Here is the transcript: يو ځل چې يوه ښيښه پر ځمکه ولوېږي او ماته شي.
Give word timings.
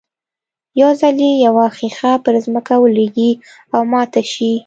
يو 0.81 0.89
ځل 1.01 1.15
چې 1.21 1.29
يوه 1.45 1.65
ښيښه 1.77 2.11
پر 2.25 2.33
ځمکه 2.45 2.73
ولوېږي 2.81 3.31
او 3.73 3.81
ماته 3.91 4.21
شي. 4.31 4.51